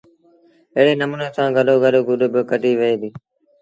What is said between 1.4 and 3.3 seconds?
گڏو گڏ گُڏ با ڪڍيٚ وهي ديٚ